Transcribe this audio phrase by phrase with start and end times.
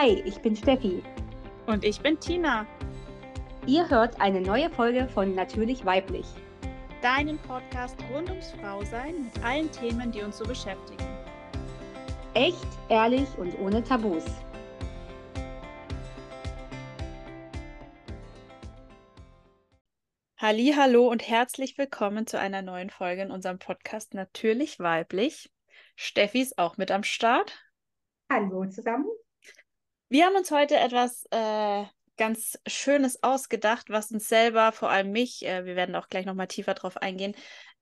[0.00, 1.02] Hi, ich bin Steffi.
[1.66, 2.68] Und ich bin Tina.
[3.66, 6.26] Ihr hört eine neue Folge von Natürlich Weiblich.
[7.02, 11.04] Deinen Podcast rund ums Frausein mit allen Themen, die uns so beschäftigen.
[12.34, 14.24] Echt, ehrlich und ohne Tabus.
[20.38, 25.50] Hallo und herzlich willkommen zu einer neuen Folge in unserem Podcast Natürlich Weiblich.
[25.96, 27.58] Steffi ist auch mit am Start.
[28.30, 29.08] Hallo zusammen.
[30.10, 31.84] Wir haben uns heute etwas äh,
[32.16, 36.46] ganz Schönes ausgedacht, was uns selber, vor allem mich, äh, wir werden auch gleich nochmal
[36.46, 37.34] tiefer drauf eingehen,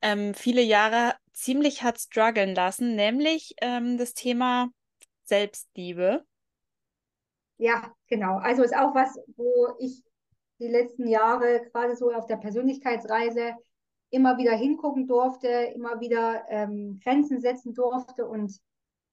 [0.03, 4.71] ähm, viele Jahre ziemlich hat strugglen lassen, nämlich ähm, das Thema
[5.23, 6.25] Selbstliebe.
[7.59, 8.39] Ja, genau.
[8.39, 10.03] Also ist auch was, wo ich
[10.59, 13.55] die letzten Jahre gerade so auf der Persönlichkeitsreise
[14.11, 18.59] immer wieder hingucken durfte, immer wieder ähm, Grenzen setzen durfte und,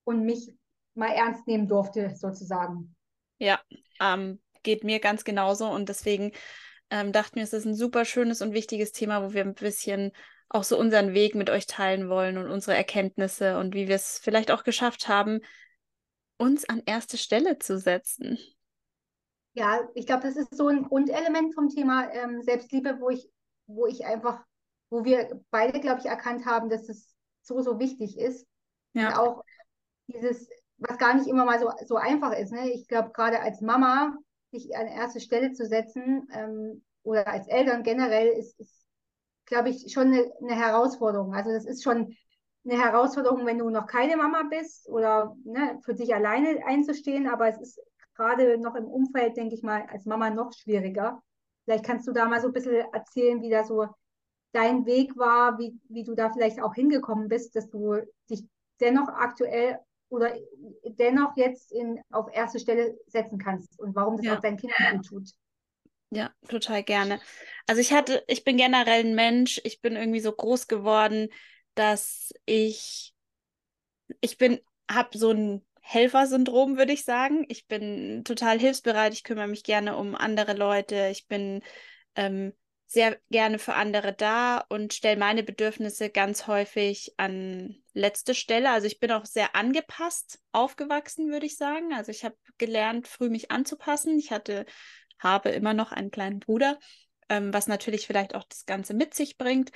[0.04, 0.52] und mich
[0.96, 2.96] mal ernst nehmen durfte, sozusagen.
[3.44, 3.60] Ja,
[4.00, 6.32] ähm, geht mir ganz genauso und deswegen
[6.90, 10.14] ähm, dachten wir, es ist ein super schönes und wichtiges Thema, wo wir ein bisschen
[10.48, 14.18] auch so unseren Weg mit euch teilen wollen und unsere Erkenntnisse und wie wir es
[14.18, 15.42] vielleicht auch geschafft haben,
[16.38, 18.38] uns an erste Stelle zu setzen.
[19.56, 23.30] Ja, ich glaube, das ist so ein Grundelement vom Thema ähm, Selbstliebe, wo ich,
[23.68, 24.42] wo ich einfach,
[24.90, 28.48] wo wir beide, glaube ich, erkannt haben, dass es so, so wichtig ist.
[28.94, 29.10] Ja.
[29.10, 29.44] Und auch
[30.08, 32.52] dieses was gar nicht immer mal so, so einfach ist.
[32.52, 32.72] Ne?
[32.72, 34.16] Ich glaube, gerade als Mama,
[34.52, 38.84] sich an erste Stelle zu setzen ähm, oder als Eltern generell, ist, ist
[39.46, 41.34] glaube ich, schon eine, eine, Herausforderung.
[41.34, 42.16] Also das ist schon
[42.66, 47.48] eine Herausforderung, wenn du noch keine Mama bist oder ne, für dich alleine einzustehen, aber
[47.50, 47.80] es ist
[48.16, 51.22] gerade noch im Umfeld, denke ich mal, als Mama noch schwieriger.
[51.66, 53.88] Vielleicht kannst du da mal so ein bisschen erzählen, wie da so
[54.54, 57.98] dein Weg war, wie, wie du da vielleicht auch hingekommen bist, dass du
[58.30, 58.48] dich
[58.80, 59.80] dennoch aktuell
[60.14, 60.36] oder
[60.84, 64.36] dennoch jetzt in, auf erste Stelle setzen kannst und warum das ja.
[64.38, 65.30] auch deinen Kindern gut tut.
[66.12, 67.20] Ja, total gerne.
[67.66, 71.30] Also ich hatte, ich bin generell ein Mensch, ich bin irgendwie so groß geworden,
[71.74, 73.16] dass ich,
[74.22, 74.60] ich bin,
[74.90, 77.46] habe so ein Helfersyndrom, würde ich sagen.
[77.50, 81.64] Ich bin total hilfsbereit, ich kümmere mich gerne um andere Leute, ich bin
[82.16, 82.54] ähm,
[82.86, 88.70] sehr gerne für andere da und stelle meine Bedürfnisse ganz häufig an letzte Stelle.
[88.70, 91.94] Also ich bin auch sehr angepasst aufgewachsen, würde ich sagen.
[91.94, 94.20] Also ich habe gelernt, früh mich anzupassen.
[94.20, 94.66] Ich hatte,
[95.20, 96.78] habe immer noch einen kleinen Bruder,
[97.30, 99.72] ähm, was natürlich vielleicht auch das Ganze mit sich bringt.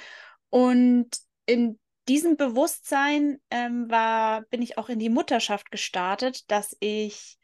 [0.49, 1.09] Und
[1.45, 7.37] in diesem Bewusstsein ähm, war, bin ich auch in die Mutterschaft gestartet, dass ich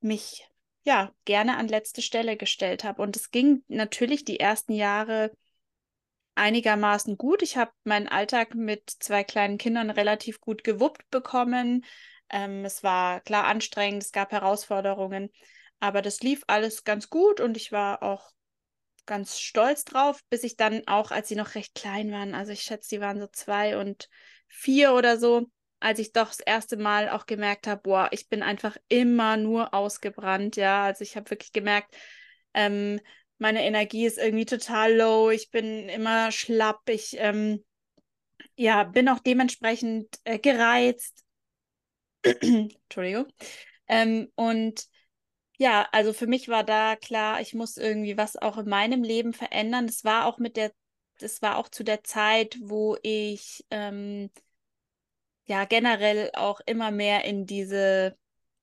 [0.00, 0.48] mich
[0.86, 3.02] ja, gerne an letzte Stelle gestellt habe.
[3.02, 5.32] Und es ging natürlich die ersten Jahre
[6.36, 7.42] einigermaßen gut.
[7.42, 11.84] Ich habe meinen Alltag mit zwei kleinen Kindern relativ gut gewuppt bekommen.
[12.30, 15.30] Ähm, es war klar anstrengend, es gab Herausforderungen,
[15.80, 18.30] aber das lief alles ganz gut und ich war auch
[19.06, 22.62] ganz stolz drauf, bis ich dann auch, als sie noch recht klein waren, also ich
[22.62, 24.08] schätze, sie waren so zwei und
[24.48, 25.46] vier oder so,
[25.80, 29.74] als ich doch das erste Mal auch gemerkt habe, boah, ich bin einfach immer nur
[29.74, 30.84] ausgebrannt, ja.
[30.84, 31.94] Also ich habe wirklich gemerkt,
[32.54, 33.00] ähm,
[33.38, 37.64] meine Energie ist irgendwie total low, ich bin immer schlapp, ich ähm,
[38.56, 41.24] ja, bin auch dementsprechend äh, gereizt.
[42.22, 43.26] Entschuldigung.
[43.88, 44.86] Ähm, und
[45.58, 49.32] ja, also für mich war da klar, ich muss irgendwie was auch in meinem Leben
[49.32, 49.86] verändern.
[49.86, 50.72] Das war auch mit der,
[51.18, 54.30] das war auch zu der Zeit, wo ich ähm,
[55.46, 58.16] ja generell auch immer mehr in diese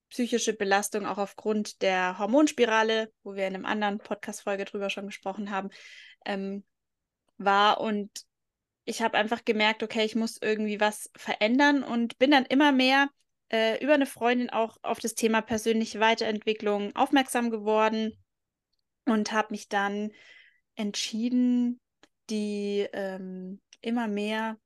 [0.09, 5.49] psychische Belastung auch aufgrund der Hormonspirale, wo wir in einem anderen Podcast-Folge drüber schon gesprochen
[5.49, 5.69] haben,
[6.25, 6.63] ähm,
[7.37, 7.81] war.
[7.81, 8.11] Und
[8.85, 13.09] ich habe einfach gemerkt, okay, ich muss irgendwie was verändern und bin dann immer mehr
[13.51, 18.13] äh, über eine Freundin auch auf das Thema persönliche Weiterentwicklung aufmerksam geworden
[19.05, 20.11] und habe mich dann
[20.75, 21.79] entschieden,
[22.29, 24.57] die ähm, immer mehr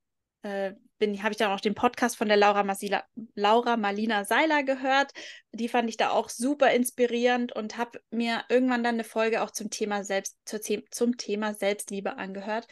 [0.42, 3.04] äh, bin, habe ich dann auch den Podcast von der Laura, Masila,
[3.34, 5.12] Laura Marlina Seiler gehört.
[5.52, 9.50] Die fand ich da auch super inspirierend und habe mir irgendwann dann eine Folge auch
[9.50, 10.38] zum Thema Selbst,
[10.90, 12.66] zum Thema Selbstliebe angehört.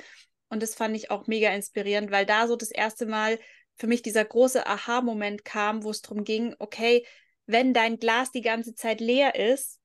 [0.49, 3.39] Und das fand ich auch mega inspirierend, weil da so das erste Mal
[3.77, 7.05] für mich dieser große Aha-Moment kam, wo es darum ging, okay,
[7.47, 9.79] wenn dein Glas die ganze Zeit leer ist,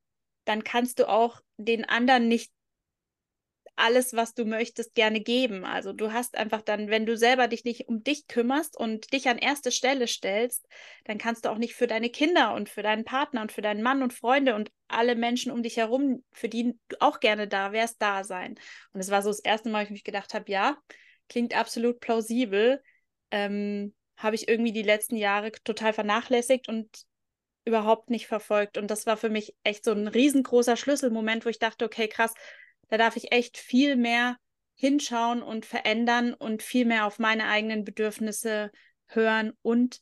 [0.45, 2.51] dann kannst du auch den anderen nicht
[3.75, 5.65] alles, was du möchtest, gerne geben.
[5.65, 9.27] Also du hast einfach dann, wenn du selber dich nicht um dich kümmerst und dich
[9.27, 10.67] an erste Stelle stellst,
[11.05, 13.81] dann kannst du auch nicht für deine Kinder und für deinen Partner und für deinen
[13.81, 17.71] Mann und Freunde und alle Menschen um dich herum, für die du auch gerne da
[17.71, 18.55] wärst, da sein.
[18.93, 20.77] Und es war so das erste Mal, wo ich mich gedacht habe, ja,
[21.29, 22.83] klingt absolut plausibel.
[23.31, 26.87] Ähm, habe ich irgendwie die letzten Jahre total vernachlässigt und
[27.65, 28.77] überhaupt nicht verfolgt.
[28.77, 32.33] Und das war für mich echt so ein riesengroßer Schlüsselmoment, wo ich dachte, okay, krass,
[32.91, 34.35] da darf ich echt viel mehr
[34.75, 38.69] hinschauen und verändern und viel mehr auf meine eigenen Bedürfnisse
[39.07, 40.01] hören und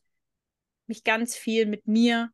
[0.87, 2.31] mich ganz viel mit mir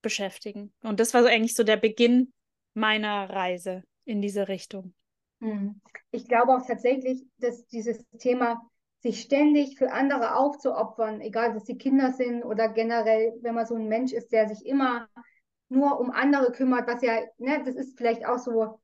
[0.00, 0.72] beschäftigen.
[0.82, 2.32] Und das war so eigentlich so der Beginn
[2.72, 4.94] meiner Reise in diese Richtung.
[5.40, 5.80] Hm.
[6.10, 8.62] Ich glaube auch tatsächlich, dass dieses Thema,
[9.00, 13.76] sich ständig für andere aufzuopfern, egal es die Kinder sind oder generell, wenn man so
[13.76, 15.06] ein Mensch ist, der sich immer
[15.68, 18.80] nur um andere kümmert, was ja, ne, das ist vielleicht auch so,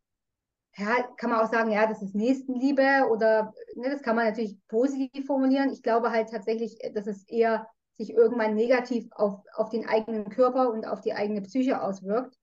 [0.76, 4.56] ja, kann man auch sagen, ja, das ist Nächstenliebe oder, ne, das kann man natürlich
[4.68, 5.70] positiv formulieren.
[5.70, 10.70] Ich glaube halt tatsächlich, dass es eher sich irgendwann negativ auf, auf den eigenen Körper
[10.70, 12.36] und auf die eigene Psyche auswirkt.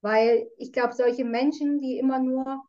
[0.00, 2.62] Weil ich glaube, solche Menschen, die immer nur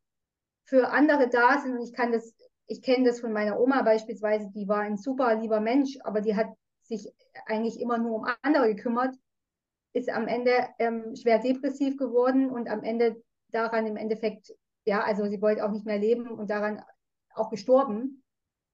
[0.66, 2.34] für andere da sind, und ich kann das,
[2.68, 6.36] ich kenne das von meiner Oma beispielsweise, die war ein super lieber Mensch, aber die
[6.36, 6.50] hat
[6.82, 7.14] sich
[7.46, 9.16] eigentlich immer nur um andere gekümmert,
[9.94, 13.22] ist am Ende ähm, schwer depressiv geworden und am Ende
[13.52, 14.54] daran im Endeffekt,
[14.88, 16.82] ja, also sie wollte auch nicht mehr leben und daran
[17.36, 18.24] auch gestorben,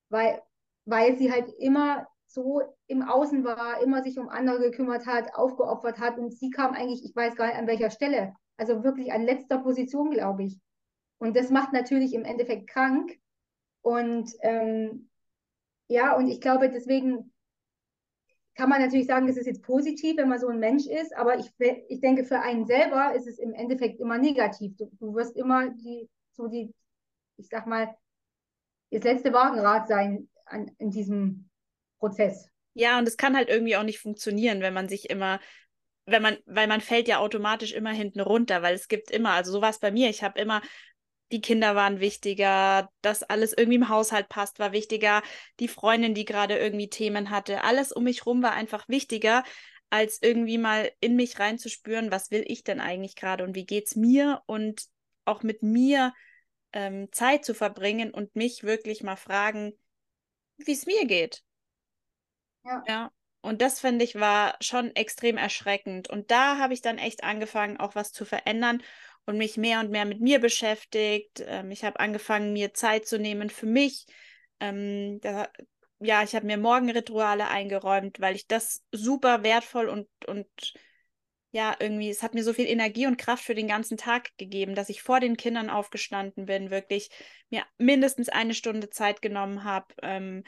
[0.10, 0.42] weil,
[0.86, 6.00] weil sie halt immer so im Außen war, immer sich um andere gekümmert hat, aufgeopfert
[6.00, 9.24] hat und sie kam eigentlich, ich weiß gar nicht an welcher Stelle, also wirklich an
[9.24, 10.60] letzter Position, glaube ich.
[11.18, 13.18] Und das macht natürlich im Endeffekt krank.
[13.82, 15.10] Und ähm,
[15.88, 17.33] ja, und ich glaube, deswegen
[18.56, 21.38] kann man natürlich sagen, das ist jetzt positiv, wenn man so ein Mensch ist, aber
[21.40, 21.52] ich,
[21.90, 24.76] ich denke, für einen selber ist es im Endeffekt immer negativ.
[24.78, 26.74] Du, du wirst immer die, so die,
[27.38, 27.96] ich sag mal,
[28.92, 31.50] das letzte Wagenrad sein an, in diesem
[32.00, 32.50] Prozess.
[32.76, 35.40] Ja, und es kann halt irgendwie auch nicht funktionieren, wenn man sich immer,
[36.06, 39.52] wenn man, weil man fällt ja automatisch immer hinten runter, weil es gibt immer, also
[39.52, 40.62] so war es bei mir, ich habe immer,
[41.32, 45.24] die Kinder waren wichtiger, dass alles irgendwie im Haushalt passt, war wichtiger,
[45.60, 49.44] die Freundin, die gerade irgendwie Themen hatte, alles um mich rum war einfach wichtiger,
[49.90, 53.96] als irgendwie mal in mich reinzuspüren, was will ich denn eigentlich gerade und wie geht's
[53.96, 54.84] mir und
[55.26, 56.14] auch mit mir
[56.74, 59.74] ähm, Zeit zu verbringen und mich wirklich mal fragen,
[60.58, 61.44] wie es mir geht.
[62.64, 62.84] Ja.
[62.88, 63.12] ja.
[63.42, 66.10] Und das finde ich war schon extrem erschreckend.
[66.10, 68.82] Und da habe ich dann echt angefangen, auch was zu verändern
[69.26, 71.44] und mich mehr und mehr mit mir beschäftigt.
[71.46, 74.06] Ähm, ich habe angefangen, mir Zeit zu nehmen für mich.
[74.60, 75.50] Ähm, da,
[76.00, 80.48] ja, ich habe mir Morgenrituale eingeräumt, weil ich das super wertvoll und, und
[81.52, 84.74] ja, irgendwie, es hat mir so viel Energie und Kraft für den ganzen Tag gegeben,
[84.74, 87.10] dass ich vor den Kindern aufgestanden bin, wirklich
[87.52, 90.44] mir mindestens eine Stunde Zeit genommen habe, ähm,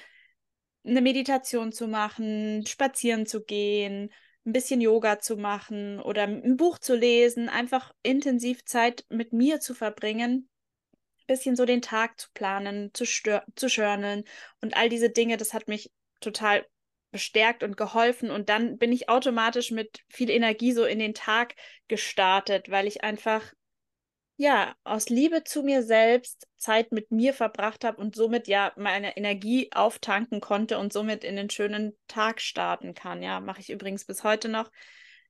[0.84, 4.12] eine Meditation zu machen, spazieren zu gehen,
[4.46, 9.60] ein bisschen Yoga zu machen oder ein Buch zu lesen, einfach intensiv Zeit mit mir
[9.60, 10.50] zu verbringen,
[10.94, 14.24] ein bisschen so den Tag zu planen, zu, zu journalen
[14.62, 16.66] und all diese Dinge, das hat mich total
[17.12, 21.56] bestärkt und geholfen und dann bin ich automatisch mit viel Energie so in den Tag
[21.88, 23.54] gestartet, weil ich einfach
[24.38, 29.16] ja, aus Liebe zu mir selbst Zeit mit mir verbracht habe und somit ja meine
[29.16, 33.24] Energie auftanken konnte und somit in den schönen Tag starten kann.
[33.24, 34.72] Ja, mache ich übrigens bis heute noch.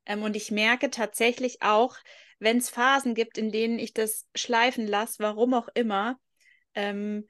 [0.05, 1.97] Ähm, und ich merke tatsächlich auch,
[2.39, 6.19] wenn es Phasen gibt, in denen ich das schleifen lasse, warum auch immer,
[6.73, 7.27] ähm,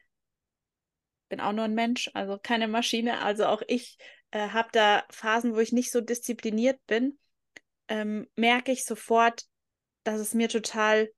[1.28, 3.98] bin auch nur ein Mensch, also keine Maschine, also auch ich
[4.32, 7.20] äh, habe da Phasen, wo ich nicht so diszipliniert bin,
[7.88, 9.46] ähm, merke ich sofort,
[10.04, 11.10] dass es mir total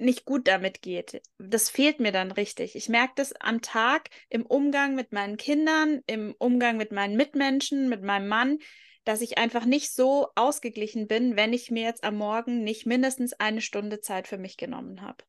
[0.00, 1.22] nicht gut damit geht.
[1.38, 2.76] Das fehlt mir dann richtig.
[2.76, 7.88] Ich merke das am Tag im Umgang mit meinen Kindern, im Umgang mit meinen Mitmenschen,
[7.88, 8.58] mit meinem Mann,
[9.04, 13.32] dass ich einfach nicht so ausgeglichen bin, wenn ich mir jetzt am Morgen nicht mindestens
[13.34, 15.24] eine Stunde Zeit für mich genommen habe.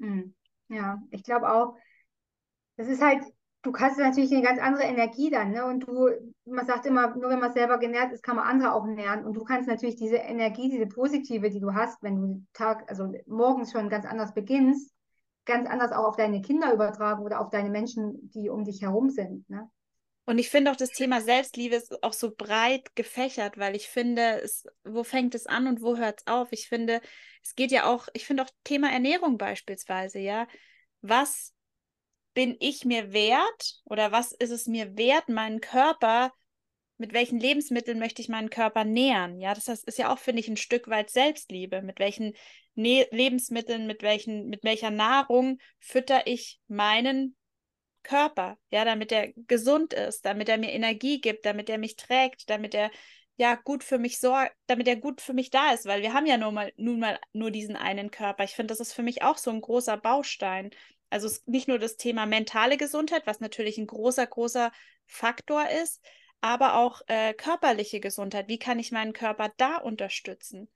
[0.00, 0.34] Hm.
[0.68, 1.76] Ja, ich glaube auch,
[2.76, 3.22] das ist halt
[3.66, 5.66] du hast natürlich eine ganz andere Energie dann, ne?
[5.66, 6.08] Und du,
[6.44, 9.24] man sagt immer, nur wenn man selber genährt ist, kann man andere auch nähren.
[9.24, 13.12] Und du kannst natürlich diese Energie, diese positive, die du hast, wenn du Tag, also
[13.26, 14.92] morgens schon ganz anders beginnst,
[15.44, 19.10] ganz anders auch auf deine Kinder übertragen oder auf deine Menschen, die um dich herum
[19.10, 19.68] sind, ne?
[20.28, 24.40] Und ich finde auch das Thema Selbstliebe ist auch so breit gefächert, weil ich finde,
[24.42, 26.48] es, wo fängt es an und wo hört es auf?
[26.50, 27.00] Ich finde,
[27.44, 30.48] es geht ja auch, ich finde auch Thema Ernährung beispielsweise, ja.
[31.00, 31.54] Was
[32.36, 36.34] bin ich mir wert oder was ist es mir wert, meinen Körper,
[36.98, 39.40] mit welchen Lebensmitteln möchte ich meinen Körper nähern?
[39.40, 41.80] Ja, das ist ja auch, finde ich, ein Stück weit Selbstliebe.
[41.80, 42.34] Mit welchen
[42.74, 47.36] ne Lebensmitteln, mit welchen, mit welcher Nahrung fütter ich meinen
[48.02, 52.50] Körper, ja, damit er gesund ist, damit er mir Energie gibt, damit er mich trägt,
[52.50, 52.90] damit er
[53.38, 56.26] ja gut für mich sorgt, damit er gut für mich da ist, weil wir haben
[56.26, 58.44] ja nur mal, nun mal nur diesen einen Körper.
[58.44, 60.70] Ich finde, das ist für mich auch so ein großer Baustein.
[61.10, 64.72] Also nicht nur das Thema mentale Gesundheit, was natürlich ein großer, großer
[65.06, 66.04] Faktor ist,
[66.40, 68.48] aber auch äh, körperliche Gesundheit.
[68.48, 70.68] Wie kann ich meinen Körper da unterstützen?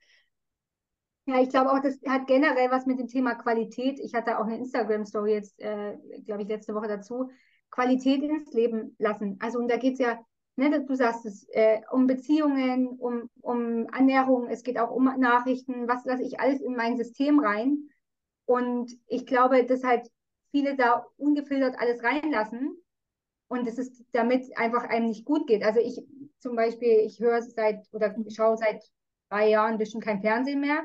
[1.25, 3.99] Ja, ich glaube auch, das hat generell was mit dem Thema Qualität.
[3.99, 7.29] Ich hatte auch eine Instagram-Story jetzt, äh, glaube ich, letzte Woche dazu.
[7.69, 9.37] Qualität ins Leben lassen.
[9.39, 10.19] Also, und da geht es ja,
[10.55, 15.87] ne, du sagst es, äh, um Beziehungen, um, um Ernährung, es geht auch um Nachrichten,
[15.87, 17.89] was lasse ich alles in mein System rein.
[18.45, 20.09] Und ich glaube, dass halt
[20.51, 22.77] viele da ungefiltert alles reinlassen
[23.47, 25.63] und es ist damit einfach einem nicht gut geht.
[25.63, 26.03] Also ich
[26.39, 28.83] zum Beispiel, ich höre seit oder schaue seit
[29.29, 30.83] drei Jahren ein bisschen kein Fernsehen mehr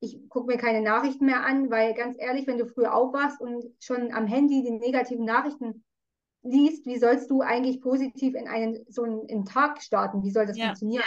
[0.00, 3.64] ich gucke mir keine Nachrichten mehr an, weil ganz ehrlich, wenn du früher aufwachst und
[3.80, 5.84] schon am Handy die negativen Nachrichten
[6.42, 10.22] liest, wie sollst du eigentlich positiv in einen so einen, einen Tag starten?
[10.22, 10.66] Wie soll das ja.
[10.66, 11.04] funktionieren?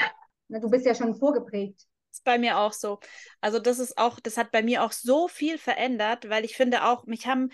[0.48, 1.88] Na, du bist ja schon vorgeprägt.
[2.12, 3.00] Das ist bei mir auch so.
[3.42, 6.84] Also das ist auch, das hat bei mir auch so viel verändert, weil ich finde
[6.84, 7.50] auch, mich haben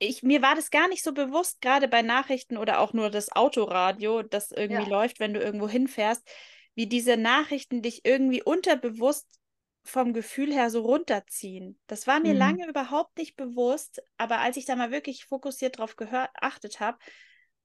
[0.00, 3.30] ich, mir war das gar nicht so bewusst, gerade bei Nachrichten oder auch nur das
[3.32, 4.88] Autoradio, das irgendwie ja.
[4.88, 6.26] läuft, wenn du irgendwo hinfährst,
[6.74, 9.38] wie diese Nachrichten dich irgendwie unterbewusst
[9.84, 11.78] vom Gefühl her so runterziehen.
[11.86, 12.38] Das war mir mhm.
[12.38, 16.98] lange überhaupt nicht bewusst, aber als ich da mal wirklich fokussiert drauf geachtet habe,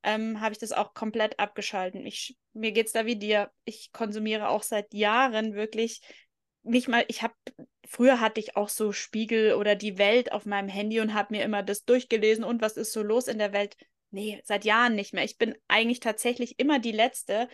[0.03, 2.05] ähm, habe ich das auch komplett abgeschalten.
[2.05, 3.49] Ich, mir geht es da wie dir.
[3.63, 6.01] Ich konsumiere auch seit Jahren wirklich
[6.65, 7.33] nicht mal, ich habe,
[7.87, 11.43] früher hatte ich auch so Spiegel oder die Welt auf meinem Handy und habe mir
[11.43, 13.77] immer das durchgelesen und was ist so los in der Welt.
[14.11, 15.23] Nee, seit Jahren nicht mehr.
[15.23, 17.47] Ich bin eigentlich tatsächlich immer die Letzte,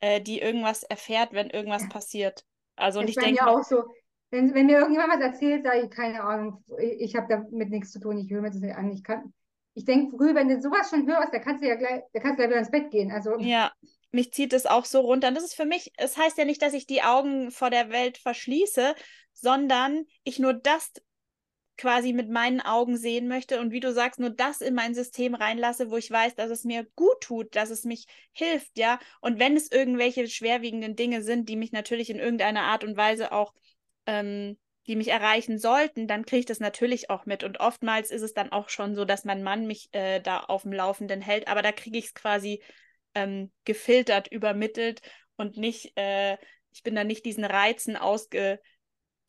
[0.00, 2.44] äh, die irgendwas erfährt, wenn irgendwas passiert.
[2.74, 3.84] Also und ich denke auch so,
[4.30, 8.00] wenn, wenn mir irgendjemand was erzählt, sage ich, keine Ahnung, ich habe damit nichts zu
[8.00, 8.90] tun, ich höre mir das nicht an.
[8.90, 9.32] Ich kann,
[9.74, 12.38] ich denke, früh, wenn du sowas schon hörst, da kannst du ja gleich, da kannst
[12.38, 13.10] du ja wieder ins Bett gehen.
[13.12, 13.38] Also.
[13.38, 13.72] Ja,
[14.10, 15.28] mich zieht es auch so runter.
[15.28, 17.90] Und das ist für mich, es heißt ja nicht, dass ich die Augen vor der
[17.90, 18.94] Welt verschließe,
[19.32, 20.92] sondern ich nur das
[21.76, 25.34] quasi mit meinen Augen sehen möchte und wie du sagst, nur das in mein System
[25.34, 28.98] reinlasse, wo ich weiß, dass es mir gut tut, dass es mich hilft, ja.
[29.20, 33.30] Und wenn es irgendwelche schwerwiegenden Dinge sind, die mich natürlich in irgendeiner Art und Weise
[33.30, 33.52] auch
[34.06, 37.42] ähm, die mich erreichen sollten, dann kriege ich das natürlich auch mit.
[37.42, 40.62] Und oftmals ist es dann auch schon so, dass mein Mann mich äh, da auf
[40.62, 42.62] dem Laufenden hält, aber da kriege ich es quasi
[43.16, 45.00] ähm, gefiltert, übermittelt
[45.36, 46.36] und nicht, äh,
[46.70, 48.60] ich bin da nicht diesen Reizen ausge,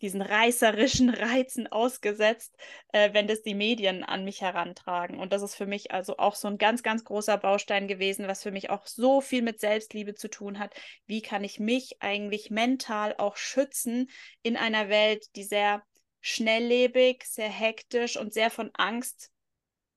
[0.02, 2.54] diesen reißerischen Reizen ausgesetzt,
[2.92, 5.20] äh, wenn das die Medien an mich herantragen.
[5.20, 8.44] Und das ist für mich also auch so ein ganz, ganz großer Baustein gewesen, was
[8.44, 10.76] für mich auch so viel mit Selbstliebe zu tun hat.
[11.06, 14.10] Wie kann ich mich eigentlich mental auch schützen
[14.44, 15.82] in einer Welt, die sehr
[16.20, 19.32] schnelllebig, sehr hektisch und sehr von Angst,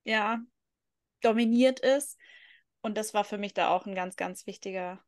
[0.04, 0.38] ja,
[1.22, 2.16] dominiert ist.
[2.82, 5.02] Und das war für mich da auch ein ganz, ganz wichtiger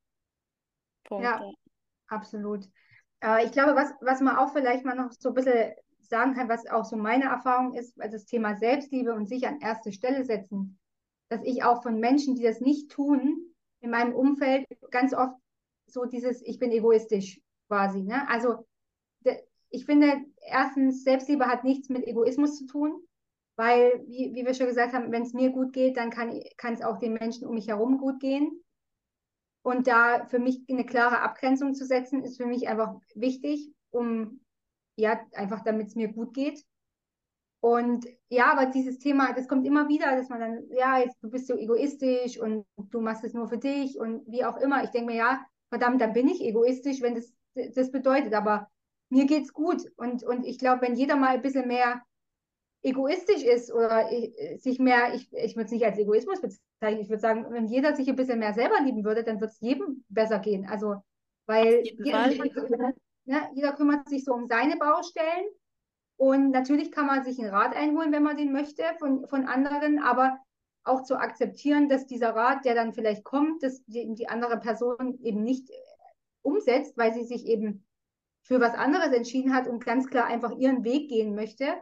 [1.05, 1.25] Punkt.
[1.25, 1.41] Ja,
[2.09, 2.69] absolut.
[3.21, 6.49] Äh, ich glaube, was, was man auch vielleicht mal noch so ein bisschen sagen kann,
[6.49, 10.25] was auch so meine Erfahrung ist, also das Thema Selbstliebe und sich an erste Stelle
[10.25, 10.79] setzen,
[11.29, 15.35] dass ich auch von Menschen, die das nicht tun, in meinem Umfeld ganz oft
[15.87, 18.03] so dieses, ich bin egoistisch quasi.
[18.03, 18.29] Ne?
[18.29, 18.67] Also
[19.71, 23.03] ich finde, erstens, Selbstliebe hat nichts mit Egoismus zu tun,
[23.63, 26.83] weil, wie, wie wir schon gesagt haben, wenn es mir gut geht, dann kann es
[26.83, 28.61] auch den Menschen um mich herum gut gehen.
[29.63, 34.41] Und da für mich eine klare Abgrenzung zu setzen, ist für mich einfach wichtig, um
[34.97, 36.65] ja, einfach damit es mir gut geht.
[37.61, 41.31] Und ja, aber dieses Thema, das kommt immer wieder, dass man dann, ja, jetzt, du
[41.31, 44.83] bist so egoistisch und du machst es nur für dich und wie auch immer.
[44.83, 47.33] Ich denke mir, ja, verdammt, dann bin ich egoistisch, wenn das
[47.77, 48.35] das bedeutet.
[48.35, 48.69] Aber
[49.09, 49.85] mir geht's gut.
[49.95, 52.03] Und, und ich glaube, wenn jeder mal ein bisschen mehr
[52.83, 54.09] egoistisch ist oder
[54.57, 57.95] sich mehr, ich, ich würde es nicht als Egoismus bezeichnen, ich würde sagen, wenn jeder
[57.95, 60.67] sich ein bisschen mehr selber lieben würde, dann würde es jedem besser gehen.
[60.69, 60.97] Also,
[61.47, 62.29] weil jeder,
[63.25, 65.47] ne, jeder kümmert sich so um seine Baustellen
[66.17, 70.01] und natürlich kann man sich einen Rat einholen, wenn man den möchte von, von anderen,
[70.01, 70.39] aber
[70.85, 75.21] auch zu akzeptieren, dass dieser Rat, der dann vielleicht kommt, dass die, die andere Person
[75.23, 75.71] eben nicht
[76.43, 77.87] umsetzt, weil sie sich eben
[78.43, 81.77] für was anderes entschieden hat und ganz klar einfach ihren Weg gehen möchte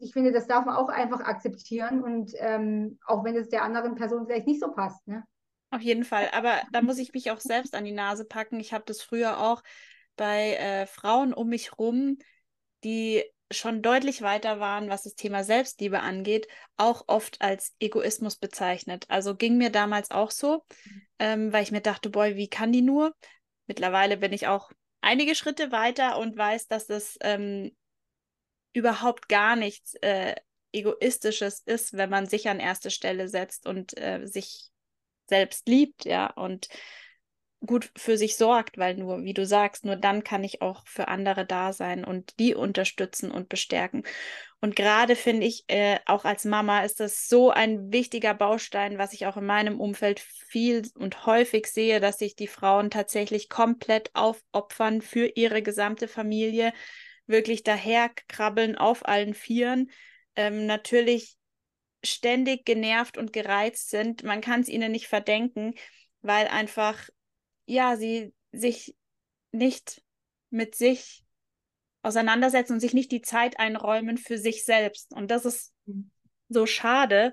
[0.00, 3.94] ich finde, das darf man auch einfach akzeptieren und ähm, auch wenn es der anderen
[3.94, 5.06] Person vielleicht nicht so passt.
[5.06, 5.24] Ne?
[5.70, 8.60] Auf jeden Fall, aber da muss ich mich auch selbst an die Nase packen.
[8.60, 9.62] Ich habe das früher auch
[10.16, 12.18] bei äh, Frauen um mich rum,
[12.84, 16.46] die schon deutlich weiter waren, was das Thema Selbstliebe angeht,
[16.76, 19.04] auch oft als Egoismus bezeichnet.
[19.08, 20.64] Also ging mir damals auch so,
[21.18, 23.14] ähm, weil ich mir dachte, boy, wie kann die nur?
[23.66, 27.74] Mittlerweile bin ich auch einige Schritte weiter und weiß, dass das ähm,
[28.72, 30.34] überhaupt gar nichts äh,
[30.72, 34.70] Egoistisches ist, wenn man sich an erste Stelle setzt und äh, sich
[35.26, 36.28] selbst liebt, ja.
[36.30, 36.68] Und
[37.64, 41.08] gut für sich sorgt, weil nur, wie du sagst, nur dann kann ich auch für
[41.08, 44.02] andere da sein und die unterstützen und bestärken.
[44.60, 49.12] Und gerade finde ich, äh, auch als Mama ist das so ein wichtiger Baustein, was
[49.12, 54.10] ich auch in meinem Umfeld viel und häufig sehe, dass sich die Frauen tatsächlich komplett
[54.14, 56.72] aufopfern für ihre gesamte Familie,
[57.26, 59.90] wirklich daherkrabbeln auf allen Vieren.
[60.36, 61.36] Ähm, natürlich
[62.04, 64.24] ständig genervt und gereizt sind.
[64.24, 65.74] Man kann es ihnen nicht verdenken,
[66.20, 67.08] weil einfach
[67.66, 68.94] ja, sie sich
[69.52, 70.02] nicht
[70.50, 71.24] mit sich
[72.02, 75.12] auseinandersetzen und sich nicht die Zeit einräumen für sich selbst.
[75.12, 76.10] Und das ist mhm.
[76.48, 77.32] so schade,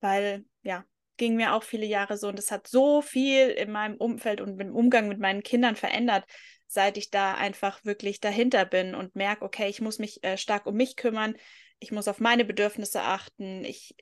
[0.00, 0.84] weil ja,
[1.16, 4.60] ging mir auch viele Jahre so und es hat so viel in meinem Umfeld und
[4.60, 6.24] im Umgang mit meinen Kindern verändert,
[6.72, 10.66] seit ich da einfach wirklich dahinter bin und merke, okay, ich muss mich äh, stark
[10.66, 11.36] um mich kümmern,
[11.78, 13.94] ich muss auf meine Bedürfnisse achten, ich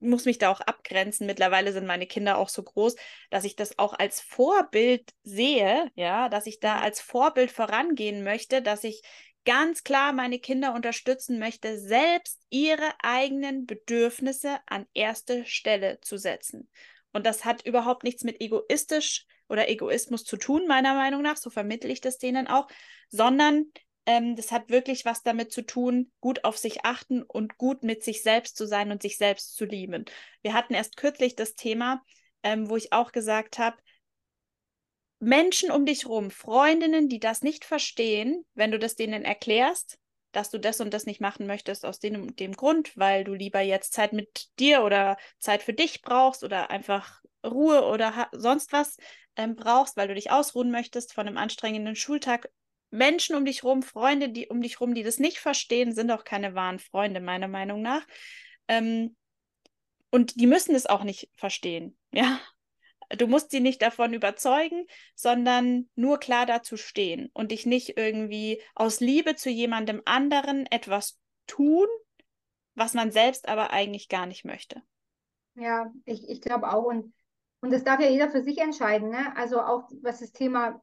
[0.00, 1.26] muss mich da auch abgrenzen.
[1.26, 2.94] Mittlerweile sind meine Kinder auch so groß,
[3.30, 8.62] dass ich das auch als Vorbild sehe, ja, dass ich da als Vorbild vorangehen möchte,
[8.62, 9.02] dass ich
[9.44, 16.70] ganz klar meine Kinder unterstützen möchte, selbst ihre eigenen Bedürfnisse an erste Stelle zu setzen.
[17.12, 21.50] Und das hat überhaupt nichts mit egoistisch oder Egoismus zu tun, meiner Meinung nach, so
[21.50, 22.68] vermittle ich das denen auch,
[23.08, 23.66] sondern
[24.06, 28.02] ähm, das hat wirklich was damit zu tun, gut auf sich achten und gut mit
[28.02, 30.06] sich selbst zu sein und sich selbst zu lieben.
[30.42, 32.02] Wir hatten erst kürzlich das Thema,
[32.42, 33.76] ähm, wo ich auch gesagt habe,
[35.20, 39.98] Menschen um dich rum, Freundinnen, die das nicht verstehen, wenn du das denen erklärst,
[40.32, 43.60] dass du das und das nicht machen möchtest aus dem, dem Grund, weil du lieber
[43.60, 48.96] jetzt Zeit mit dir oder Zeit für dich brauchst oder einfach Ruhe oder sonst was
[49.38, 52.50] ähm, brauchst, weil du dich ausruhen möchtest von einem anstrengenden Schultag,
[52.90, 56.24] Menschen um dich rum, Freunde, die um dich rum, die das nicht verstehen, sind auch
[56.24, 58.06] keine wahren Freunde, meiner Meinung nach.
[58.66, 59.16] Ähm,
[60.10, 62.38] und die müssen es auch nicht verstehen, ja.
[63.16, 68.60] Du musst sie nicht davon überzeugen, sondern nur klar dazu stehen und dich nicht irgendwie
[68.74, 71.86] aus Liebe zu jemandem anderen etwas tun,
[72.74, 74.82] was man selbst aber eigentlich gar nicht möchte.
[75.54, 76.84] Ja, ich, ich glaube auch.
[76.84, 77.14] Und,
[77.60, 79.10] und das darf ja jeder für sich entscheiden.
[79.10, 79.36] Ne?
[79.36, 80.80] Also auch was das Thema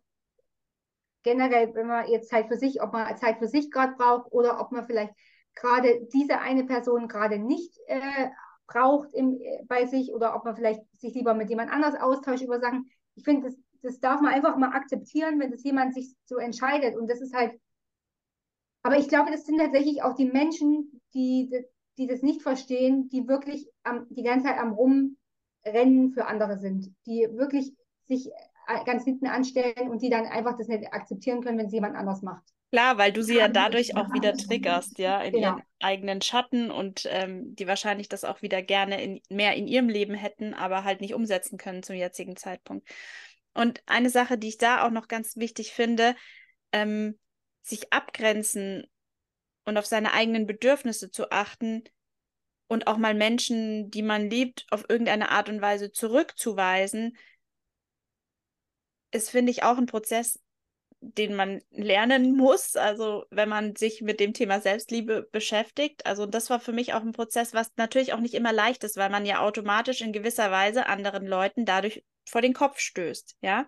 [1.24, 4.60] generell, wenn man jetzt Zeit für sich, ob man Zeit für sich gerade braucht oder
[4.60, 5.14] ob man vielleicht
[5.56, 8.30] gerade diese eine Person gerade nicht äh,
[8.68, 12.44] braucht im, äh, bei sich oder ob man vielleicht sich lieber mit jemand anders austauscht
[12.44, 12.90] über Sachen.
[13.16, 16.96] Ich finde, das, das darf man einfach mal akzeptieren, wenn das jemand sich so entscheidet.
[16.96, 17.60] Und das ist halt,
[18.84, 21.50] aber ich glaube, das sind tatsächlich auch die Menschen, die,
[21.98, 24.74] die das nicht verstehen, die wirklich am, die ganze Zeit am
[25.66, 27.74] Rumrennen für andere sind, die wirklich
[28.06, 28.30] sich
[28.86, 32.22] ganz hinten anstellen und die dann einfach das nicht akzeptieren können, wenn es jemand anders
[32.22, 32.44] macht.
[32.72, 35.50] Klar, weil du sie ja dadurch auch wieder triggerst, ja, in genau.
[35.50, 39.88] ihren eigenen Schatten und ähm, die wahrscheinlich das auch wieder gerne in, mehr in ihrem
[39.88, 42.90] Leben hätten, aber halt nicht umsetzen können zum jetzigen Zeitpunkt.
[43.54, 46.16] Und eine Sache, die ich da auch noch ganz wichtig finde,
[46.72, 47.18] ähm,
[47.62, 48.86] sich abgrenzen
[49.64, 51.84] und auf seine eigenen Bedürfnisse zu achten
[52.68, 57.18] und auch mal Menschen, die man liebt, auf irgendeine Art und Weise zurückzuweisen,
[59.12, 60.40] ist, finde ich, auch ein Prozess,
[61.00, 66.06] den man lernen muss, also wenn man sich mit dem Thema Selbstliebe beschäftigt.
[66.06, 68.98] Also das war für mich auch ein Prozess, was natürlich auch nicht immer leicht ist,
[68.98, 73.68] weil man ja automatisch in gewisser Weise anderen Leuten dadurch vor den Kopf stößt, ja.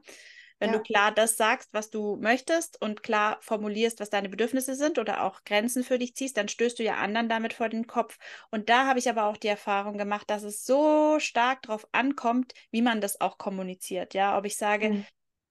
[0.60, 0.78] Wenn ja.
[0.78, 5.24] du klar das sagst, was du möchtest und klar formulierst, was deine Bedürfnisse sind oder
[5.24, 8.18] auch Grenzen für dich ziehst, dann stößt du ja anderen damit vor den Kopf.
[8.50, 12.54] Und da habe ich aber auch die Erfahrung gemacht, dass es so stark darauf ankommt,
[12.72, 14.14] wie man das auch kommuniziert.
[14.14, 15.06] Ja, ob ich sage, mhm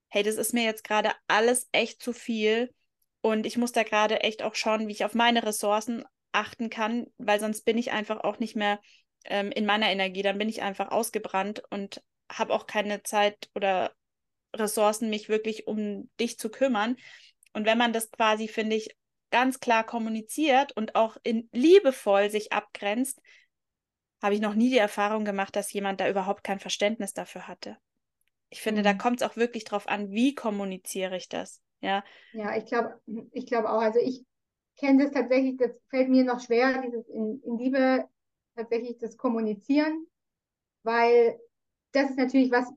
[0.08, 2.72] hey, das ist mir jetzt gerade alles echt zu viel
[3.20, 7.06] und ich muss da gerade echt auch schauen, wie ich auf meine Ressourcen achten kann,
[7.18, 8.80] weil sonst bin ich einfach auch nicht mehr
[9.24, 13.92] ähm, in meiner Energie, dann bin ich einfach ausgebrannt und habe auch keine Zeit oder
[14.58, 16.96] Ressourcen, mich wirklich um dich zu kümmern.
[17.52, 18.96] Und wenn man das quasi, finde ich,
[19.30, 23.20] ganz klar kommuniziert und auch in liebevoll sich abgrenzt,
[24.22, 27.76] habe ich noch nie die Erfahrung gemacht, dass jemand da überhaupt kein Verständnis dafür hatte.
[28.48, 28.84] Ich finde, mhm.
[28.84, 31.60] da kommt es auch wirklich drauf an, wie kommuniziere ich das.
[31.80, 33.00] Ja, ja ich glaube
[33.32, 33.80] ich glaub auch.
[33.80, 34.24] Also ich
[34.76, 38.08] kenne das tatsächlich, das fällt mir noch schwer, dieses in, in Liebe
[38.54, 40.06] tatsächlich das Kommunizieren,
[40.82, 41.38] weil
[41.96, 42.70] das ist natürlich was,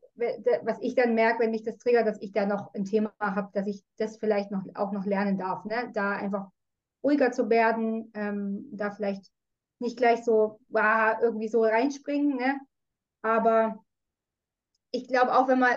[0.63, 3.49] was ich dann merke, wenn mich das triggert, dass ich da noch ein Thema habe,
[3.53, 5.65] dass ich das vielleicht noch auch noch lernen darf.
[5.65, 5.91] Ne?
[5.93, 6.49] Da einfach
[7.03, 9.29] ruhiger zu werden, ähm, da vielleicht
[9.79, 12.60] nicht gleich so wow, irgendwie so reinspringen, ne?
[13.21, 13.84] aber
[14.91, 15.75] ich glaube auch, wenn man,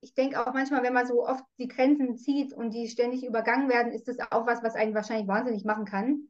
[0.00, 3.68] ich denke auch manchmal, wenn man so oft die Grenzen zieht und die ständig übergangen
[3.68, 6.28] werden, ist das auch was, was einen wahrscheinlich wahnsinnig machen kann.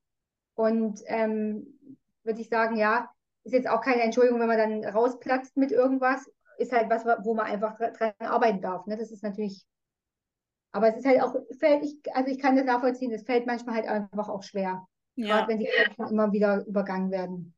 [0.54, 1.78] Und ähm,
[2.24, 3.10] würde ich sagen, ja,
[3.46, 6.28] ist jetzt auch keine Entschuldigung, wenn man dann rausplatzt mit irgendwas.
[6.58, 8.86] ist halt was, wo man einfach dran arbeiten darf.
[8.86, 8.96] Ne?
[8.96, 9.64] Das ist natürlich,
[10.72, 13.76] aber es ist halt auch, fällt, ich, also ich kann das nachvollziehen, es fällt manchmal
[13.76, 14.86] halt einfach auch schwer.
[15.14, 15.38] Ja.
[15.38, 17.54] Gerade wenn die Grenzen immer wieder übergangen werden.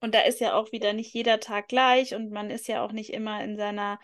[0.00, 2.92] Und da ist ja auch wieder nicht jeder Tag gleich und man ist ja auch
[2.92, 3.98] nicht immer in seiner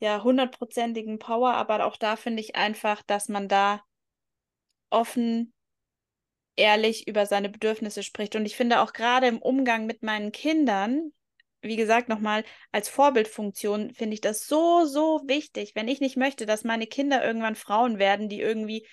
[0.00, 3.82] ja hundertprozentigen Power, aber auch da finde ich einfach, dass man da
[4.90, 5.54] offen
[6.56, 8.36] ehrlich über seine Bedürfnisse spricht.
[8.36, 11.12] Und ich finde auch gerade im Umgang mit meinen Kindern,
[11.62, 15.74] wie gesagt, nochmal als Vorbildfunktion finde ich das so, so wichtig.
[15.74, 18.86] Wenn ich nicht möchte, dass meine Kinder irgendwann Frauen werden, die irgendwie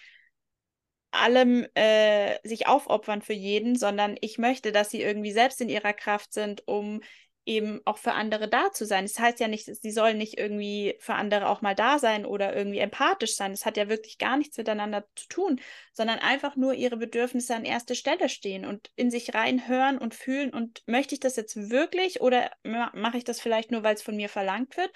[1.11, 5.93] allem äh, sich aufopfern für jeden, sondern ich möchte, dass sie irgendwie selbst in ihrer
[5.93, 7.01] Kraft sind, um
[7.49, 9.05] eben auch für andere da zu sein.
[9.05, 12.55] Das heißt ja nicht, sie sollen nicht irgendwie für andere auch mal da sein oder
[12.55, 13.51] irgendwie empathisch sein.
[13.51, 15.59] Das hat ja wirklich gar nichts miteinander zu tun,
[15.91, 20.53] sondern einfach nur ihre Bedürfnisse an erster Stelle stehen und in sich reinhören und fühlen.
[20.53, 24.15] Und möchte ich das jetzt wirklich oder mache ich das vielleicht nur, weil es von
[24.15, 24.91] mir verlangt wird?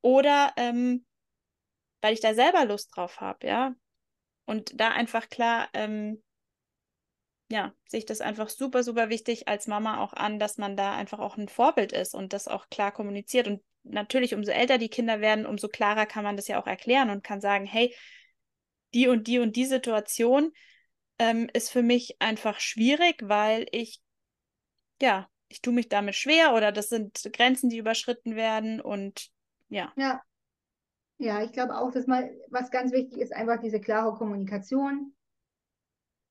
[0.00, 1.04] Oder ähm,
[2.00, 3.74] weil ich da selber Lust drauf habe, ja.
[4.44, 6.22] Und da einfach klar ähm,
[7.48, 10.94] ja, sehe ich das einfach super, super wichtig als Mama auch an, dass man da
[10.94, 13.46] einfach auch ein Vorbild ist und das auch klar kommuniziert.
[13.46, 17.10] Und natürlich, umso älter die Kinder werden, umso klarer kann man das ja auch erklären
[17.10, 17.94] und kann sagen, hey,
[18.94, 20.52] die und die und die Situation
[21.18, 24.00] ähm, ist für mich einfach schwierig, weil ich,
[25.00, 29.30] ja, ich tue mich damit schwer oder das sind Grenzen, die überschritten werden und
[29.68, 29.92] ja.
[29.96, 30.22] Ja.
[31.20, 35.14] Ja, ich glaube auch, dass mal, was ganz wichtig ist, einfach diese klare Kommunikation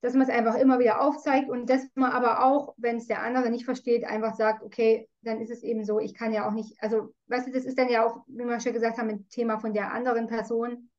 [0.01, 3.23] dass man es einfach immer wieder aufzeigt und dass man aber auch, wenn es der
[3.23, 6.53] andere nicht versteht, einfach sagt, okay, dann ist es eben so, ich kann ja auch
[6.53, 9.27] nicht, also weißt du, das ist dann ja auch, wie wir schon gesagt haben, ein
[9.29, 10.89] Thema von der anderen Person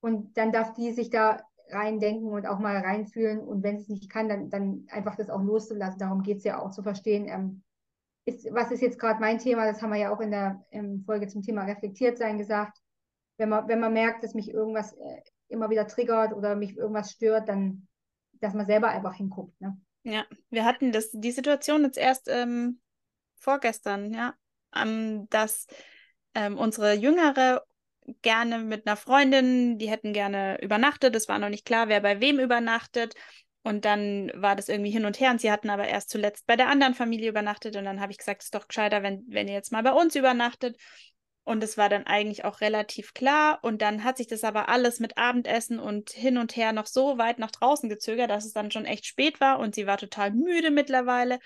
[0.00, 4.08] und dann darf die sich da reindenken und auch mal reinfühlen und wenn es nicht
[4.10, 5.98] kann, dann, dann einfach das auch loszulassen.
[5.98, 7.62] Darum geht es ja auch zu verstehen, ähm,
[8.24, 11.02] ist, was ist jetzt gerade mein Thema, das haben wir ja auch in der in
[11.04, 12.78] Folge zum Thema reflektiert sein gesagt.
[13.36, 17.10] Wenn man, wenn man merkt, dass mich irgendwas äh, immer wieder triggert oder mich irgendwas
[17.10, 17.86] stört, dann
[18.44, 19.60] dass man selber einfach hinguckt.
[19.60, 19.76] Ne?
[20.04, 22.80] Ja, wir hatten das, die Situation jetzt erst ähm,
[23.36, 24.34] vorgestern, ja,
[24.76, 25.66] ähm, dass
[26.34, 27.62] ähm, unsere Jüngere
[28.22, 31.16] gerne mit einer Freundin, die hätten gerne übernachtet.
[31.16, 33.14] Es war noch nicht klar, wer bei wem übernachtet.
[33.62, 36.54] Und dann war das irgendwie hin und her und sie hatten aber erst zuletzt bei
[36.54, 39.48] der anderen Familie übernachtet und dann habe ich gesagt, es ist doch gescheiter, wenn, wenn
[39.48, 40.76] ihr jetzt mal bei uns übernachtet.
[41.44, 43.58] Und es war dann eigentlich auch relativ klar.
[43.62, 47.18] Und dann hat sich das aber alles mit Abendessen und hin und her noch so
[47.18, 50.32] weit nach draußen gezögert, dass es dann schon echt spät war und sie war total
[50.32, 51.38] müde mittlerweile.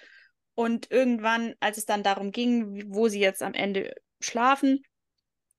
[0.54, 4.82] Und irgendwann, als es dann darum ging, wo sie jetzt am Ende schlafen,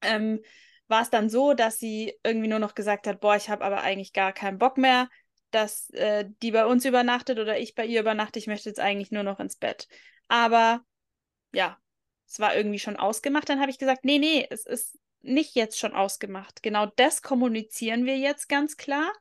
[0.01, 0.39] ähm,
[0.87, 3.81] war es dann so, dass sie irgendwie nur noch gesagt hat, boah, ich habe aber
[3.81, 5.09] eigentlich gar keinen Bock mehr,
[5.51, 8.39] dass äh, die bei uns übernachtet oder ich bei ihr übernachte.
[8.39, 9.87] Ich möchte jetzt eigentlich nur noch ins Bett.
[10.27, 10.81] Aber
[11.53, 11.77] ja,
[12.29, 15.79] es war irgendwie schon ausgemacht, dann habe ich gesagt, nee, nee, es ist nicht jetzt
[15.79, 16.61] schon ausgemacht.
[16.61, 19.11] Genau das kommunizieren wir jetzt ganz klar.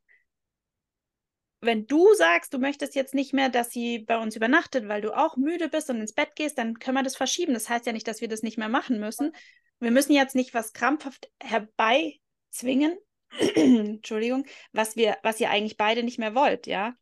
[1.61, 5.17] Wenn du sagst, du möchtest jetzt nicht mehr, dass sie bei uns übernachtet, weil du
[5.17, 7.55] auch müde bist und ins Bett gehst, dann können wir das verschieben.
[7.55, 9.33] Das heißt ja nicht, dass wir das nicht mehr machen müssen.
[9.81, 12.97] Wir müssen jetzt nicht was krampfhaft herbeizwingen,
[13.55, 16.95] Entschuldigung, was wir, was ihr eigentlich beide nicht mehr wollt, ja.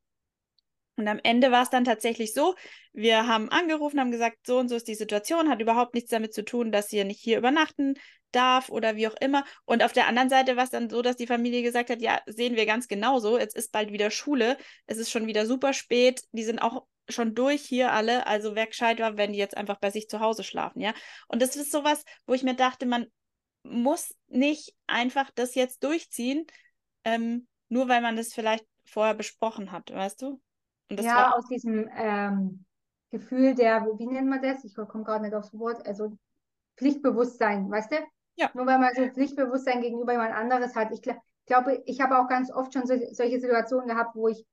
[0.97, 2.55] Und am Ende war es dann tatsächlich so,
[2.93, 6.33] wir haben angerufen, haben gesagt, so und so ist die Situation, hat überhaupt nichts damit
[6.33, 7.95] zu tun, dass ihr nicht hier übernachten
[8.33, 9.45] darf oder wie auch immer.
[9.65, 12.21] Und auf der anderen Seite war es dann so, dass die Familie gesagt hat, ja,
[12.27, 14.57] sehen wir ganz genauso, jetzt ist bald wieder Schule,
[14.87, 18.67] es ist schon wieder super spät, die sind auch schon durch hier alle, also wer
[18.67, 20.93] gescheit war, wenn die jetzt einfach bei sich zu Hause schlafen, ja.
[21.29, 23.07] Und das ist sowas, wo ich mir dachte, man
[23.63, 26.47] muss nicht einfach das jetzt durchziehen,
[27.05, 30.41] ähm, nur weil man das vielleicht vorher besprochen hat, weißt du?
[30.91, 32.65] Ja, aus diesem ähm,
[33.11, 34.65] Gefühl der, wie nennt man das?
[34.65, 36.17] Ich komme gerade nicht aufs Wort, also
[36.77, 37.97] Pflichtbewusstsein, weißt du?
[38.37, 38.51] Ja.
[38.55, 40.93] Nur weil man so Pflichtbewusstsein gegenüber jemand anderes hat.
[40.93, 41.15] Ich gl
[41.47, 44.45] glaube, ich habe auch ganz oft schon so, solche Situationen gehabt, wo ich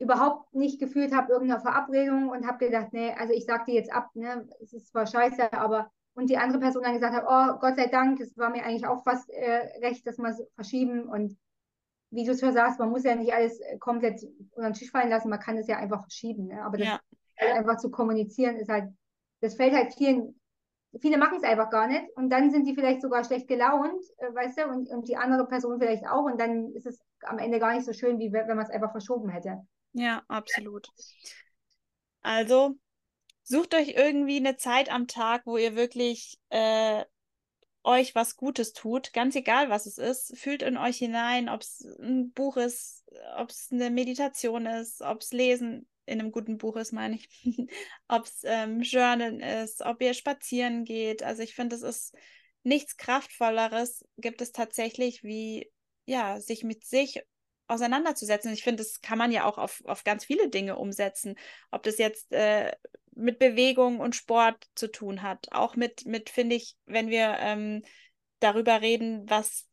[0.00, 3.92] überhaupt nicht gefühlt habe, irgendeine Verabredung und habe gedacht, nee, also ich sag dir jetzt
[3.92, 7.58] ab, ne, es ist zwar scheiße, aber und die andere Person dann gesagt hat, oh
[7.60, 11.08] Gott sei Dank, es war mir eigentlich auch fast äh, recht, dass wir es verschieben
[11.08, 11.36] und
[12.16, 14.90] wie du es schon sagst, man muss ja nicht alles äh, komplett unter den Tisch
[14.90, 16.46] fallen lassen, man kann es ja einfach verschieben.
[16.46, 16.64] Ne?
[16.64, 17.00] Aber das ja.
[17.38, 18.90] einfach zu kommunizieren ist halt,
[19.40, 20.40] das fällt halt vielen,
[20.98, 24.34] viele machen es einfach gar nicht und dann sind die vielleicht sogar schlecht gelaunt, äh,
[24.34, 27.58] weißt du, und, und die andere Person vielleicht auch und dann ist es am Ende
[27.58, 29.60] gar nicht so schön, wie wenn man es einfach verschoben hätte.
[29.92, 30.88] Ja, absolut.
[32.22, 32.76] Also
[33.42, 37.04] sucht euch irgendwie eine Zeit am Tag, wo ihr wirklich äh,
[37.86, 41.86] euch was Gutes tut, ganz egal was es ist, fühlt in euch hinein, ob es
[42.00, 43.04] ein Buch ist,
[43.36, 47.28] ob es eine Meditation ist, ob es Lesen in einem guten Buch ist, meine ich,
[48.08, 51.22] ob es ähm, Journalen ist, ob ihr spazieren geht.
[51.22, 52.14] Also ich finde, es ist
[52.62, 55.70] nichts Kraftvolleres gibt es tatsächlich, wie
[56.04, 57.22] ja, sich mit sich
[57.68, 58.52] auseinanderzusetzen.
[58.52, 61.36] Ich finde, das kann man ja auch auf, auf ganz viele Dinge umsetzen.
[61.70, 62.72] Ob das jetzt äh,
[63.16, 65.50] mit Bewegung und Sport zu tun hat.
[65.52, 67.82] Auch mit, mit finde ich, wenn wir ähm,
[68.40, 69.66] darüber reden, was,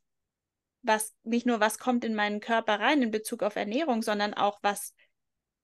[0.82, 4.60] was, nicht nur was kommt in meinen Körper rein in Bezug auf Ernährung, sondern auch
[4.62, 4.96] was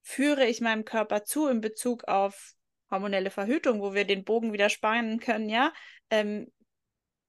[0.01, 2.53] führe ich meinem Körper zu in Bezug auf
[2.91, 5.73] hormonelle Verhütung, wo wir den Bogen wieder spannen können, ja.
[6.09, 6.51] Ähm,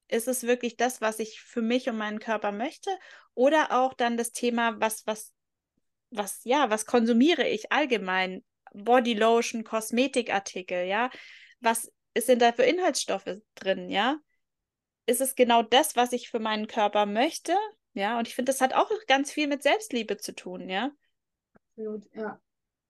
[0.09, 2.91] ist es wirklich das, was ich für mich und meinen Körper möchte?
[3.35, 5.33] Oder auch dann das Thema, was, was,
[6.11, 8.43] was, ja, was konsumiere ich allgemein?
[8.73, 11.11] Bodylotion, Kosmetikartikel, ja?
[11.61, 14.19] Was sind da für Inhaltsstoffe drin, ja?
[15.07, 17.57] Ist es genau das, was ich für meinen Körper möchte?
[17.95, 20.91] Ja, und ich finde, das hat auch ganz viel mit Selbstliebe zu tun, ja?
[21.55, 22.41] Absolut, ja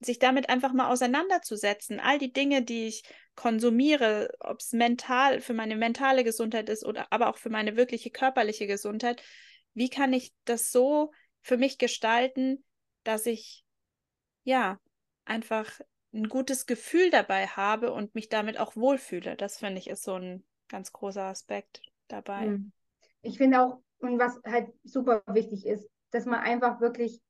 [0.01, 2.01] sich damit einfach mal auseinanderzusetzen.
[2.01, 7.07] All die Dinge, die ich konsumiere, ob es mental für meine mentale Gesundheit ist oder
[7.11, 9.23] aber auch für meine wirkliche körperliche Gesundheit,
[9.75, 11.13] wie kann ich das so
[11.43, 12.65] für mich gestalten,
[13.05, 13.65] dass ich
[14.45, 14.81] ja
[15.31, 15.81] einfach
[16.13, 19.37] ein gutes Gefühl dabei habe und mich damit auch wohlfühle.
[19.37, 22.47] Das finde ich ist so ein ganz großer Aspekt dabei.
[22.47, 22.73] Hm.
[23.23, 27.21] Ich finde auch, und was halt super wichtig ist, dass man einfach wirklich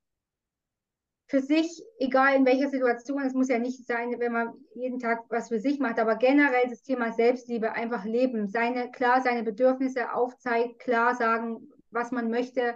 [1.26, 5.24] für sich, egal in welcher Situation, es muss ja nicht sein, wenn man jeden Tag
[5.28, 10.12] was für sich macht, aber generell das Thema Selbstliebe, einfach leben, seine, klar seine Bedürfnisse
[10.12, 12.74] aufzeigen, klar sagen, was man möchte.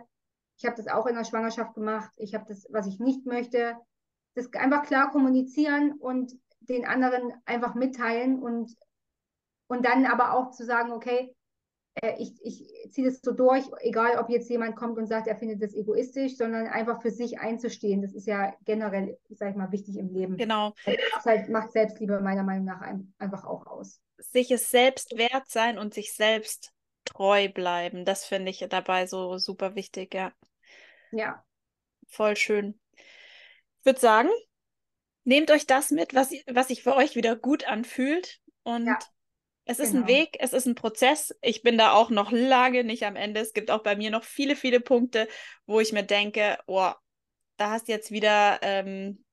[0.56, 2.12] Ich habe das auch in der Schwangerschaft gemacht.
[2.16, 3.76] Ich habe das, was ich nicht möchte.
[4.35, 8.75] Das einfach klar kommunizieren und den anderen einfach mitteilen und,
[9.68, 11.35] und dann aber auch zu sagen, okay,
[11.94, 15.37] äh, ich, ich ziehe das so durch, egal ob jetzt jemand kommt und sagt, er
[15.37, 18.03] findet das egoistisch, sondern einfach für sich einzustehen.
[18.03, 20.37] Das ist ja generell, sag ich mal, wichtig im Leben.
[20.37, 20.75] Genau.
[20.85, 22.81] Das halt, macht Selbstliebe meiner Meinung nach
[23.18, 24.01] einfach auch aus.
[24.18, 26.73] Sich es selbst wert sein und sich selbst
[27.05, 30.33] treu bleiben, das finde ich dabei so super wichtig, ja.
[31.12, 31.44] Ja.
[32.09, 32.81] Voll schön.
[33.85, 34.31] Ich würde sagen,
[35.25, 38.99] nehmt euch das mit, was, was sich für euch wieder gut anfühlt und ja.
[39.66, 40.05] Es ist genau.
[40.05, 41.35] ein Weg, es ist ein Prozess.
[41.40, 43.40] Ich bin da auch noch lange nicht am Ende.
[43.40, 45.29] Es gibt auch bei mir noch viele, viele Punkte,
[45.66, 46.90] wo ich mir denke, oh,
[47.57, 49.25] da hast du jetzt wieder ähm,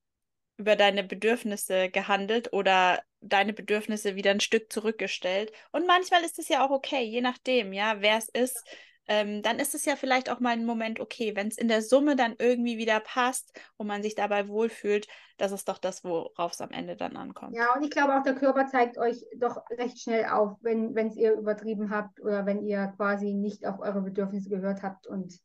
[0.58, 5.52] über deine Bedürfnisse gehandelt oder deine Bedürfnisse wieder ein Stück zurückgestellt.
[5.72, 8.66] Und manchmal ist es ja auch okay, je nachdem, ja, wer es ist
[9.12, 11.82] ähm, dann ist es ja vielleicht auch mal ein Moment, okay, wenn es in der
[11.82, 15.06] Summe dann irgendwie wieder passt und man sich dabei wohlfühlt,
[15.38, 17.54] das ist doch das, worauf es am Ende dann ankommt.
[17.54, 21.18] Ja, und ich glaube auch, der Körper zeigt euch doch recht schnell auf, wenn es
[21.18, 25.38] ihr übertrieben habt oder wenn ihr quasi nicht auf eure Bedürfnisse gehört habt und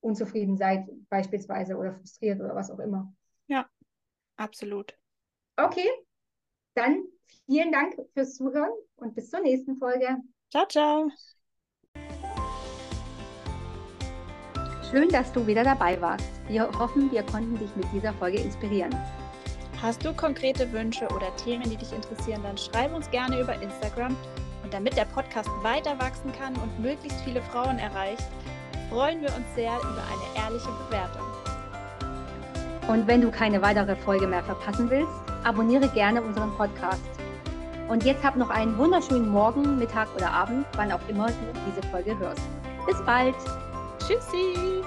[0.00, 3.12] unzufrieden seid, beispielsweise, oder frustriert oder was auch immer.
[3.48, 3.68] Ja,
[4.36, 4.96] absolut.
[5.58, 5.90] Okay,
[6.72, 7.04] dann
[7.44, 10.16] vielen Dank fürs Zuhören und bis zur nächsten Folge.
[10.50, 11.10] Ciao, ciao.
[14.94, 16.30] Schön, dass du wieder dabei warst.
[16.46, 18.94] Wir hoffen, wir konnten dich mit dieser Folge inspirieren.
[19.82, 24.16] Hast du konkrete Wünsche oder Themen, die dich interessieren, dann schreib uns gerne über Instagram.
[24.62, 28.22] Und damit der Podcast weiter wachsen kann und möglichst viele Frauen erreicht,
[28.88, 31.26] freuen wir uns sehr über eine ehrliche Bewertung.
[32.86, 35.10] Und wenn du keine weitere Folge mehr verpassen willst,
[35.42, 37.02] abonniere gerne unseren Podcast.
[37.88, 41.82] Und jetzt hab noch einen wunderschönen Morgen, Mittag oder Abend, wann auch immer du diese
[41.88, 42.42] Folge hörst.
[42.86, 43.34] Bis bald!
[44.06, 44.84] Tschüssi!